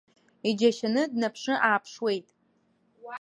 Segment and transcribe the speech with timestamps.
[0.49, 2.27] Иџьашьаны днаԥшы-ааԥшуеит.